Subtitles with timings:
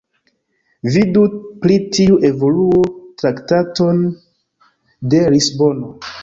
[0.93, 1.25] Vidu
[1.65, 2.79] pri tiu evoluo
[3.23, 4.01] Traktaton
[5.13, 5.93] de Lisbono.